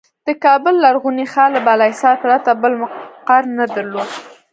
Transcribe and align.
د 0.27 0.29
کابل 0.45 0.73
لرغوني 0.85 1.25
ښار 1.33 1.49
له 1.55 1.61
بالاحصار 1.65 2.15
پرته 2.23 2.51
بل 2.61 2.73
مقر 2.81 3.41
نه 3.57 3.65
درلود. 3.75 4.09